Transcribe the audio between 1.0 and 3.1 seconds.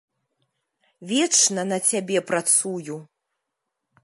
Вечна на цябе працую.